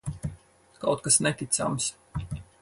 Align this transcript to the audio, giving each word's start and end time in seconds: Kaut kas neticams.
Kaut 0.85 1.03
kas 1.09 1.19
neticams. 1.27 1.93